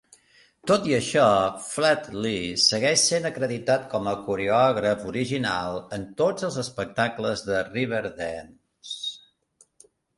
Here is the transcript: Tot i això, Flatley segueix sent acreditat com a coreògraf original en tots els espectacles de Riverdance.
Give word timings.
Tot 0.69 0.87
i 0.91 0.93
això, 0.99 1.25
Flatley 1.65 2.55
segueix 2.69 3.03
sent 3.11 3.29
acreditat 3.31 3.85
com 3.93 4.11
a 4.13 4.15
coreògraf 4.31 5.07
original 5.13 5.81
en 6.01 6.11
tots 6.25 6.51
els 6.51 6.61
espectacles 6.67 7.49
de 7.53 7.65
Riverdance. 7.73 9.03